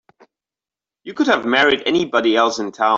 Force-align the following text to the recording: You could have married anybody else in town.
You 1.03 1.13
could 1.13 1.27
have 1.27 1.45
married 1.45 1.83
anybody 1.85 2.35
else 2.35 2.57
in 2.57 2.71
town. 2.71 2.89